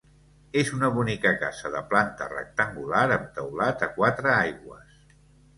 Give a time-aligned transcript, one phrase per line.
[0.61, 4.99] És una bonica casa de planta rectangular amb teulat a quatre aigües.